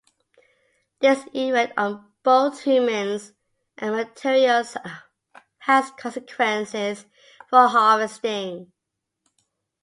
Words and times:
This 1.01 1.27
effect 1.31 1.73
on 1.77 2.11
both 2.23 2.63
humans 2.63 3.33
and 3.77 3.93
materials 3.95 4.75
has 5.59 5.91
consequences 5.91 7.05
for 7.51 7.67
harvesting. 7.67 8.71